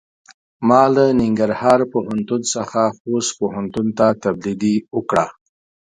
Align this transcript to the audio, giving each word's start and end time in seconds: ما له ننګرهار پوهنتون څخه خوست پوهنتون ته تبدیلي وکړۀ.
ما 0.67 0.81
له 0.95 1.05
ننګرهار 1.19 1.79
پوهنتون 1.93 2.41
څخه 2.53 2.81
خوست 2.97 3.31
پوهنتون 3.39 3.87
ته 3.97 4.07
تبدیلي 4.23 4.75
وکړۀ. 4.95 5.25